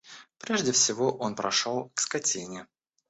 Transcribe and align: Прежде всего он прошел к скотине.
Прежде 0.39 0.71
всего 0.71 1.11
он 1.15 1.35
прошел 1.35 1.91
к 1.93 1.99
скотине. 1.99 2.65